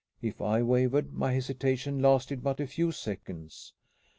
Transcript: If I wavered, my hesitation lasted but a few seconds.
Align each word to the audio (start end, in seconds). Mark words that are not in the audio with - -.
If 0.19 0.41
I 0.41 0.63
wavered, 0.63 1.13
my 1.13 1.31
hesitation 1.33 1.99
lasted 2.01 2.41
but 2.41 2.59
a 2.59 2.65
few 2.65 2.91
seconds. 2.91 3.73